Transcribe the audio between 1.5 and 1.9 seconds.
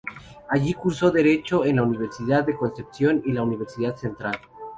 en la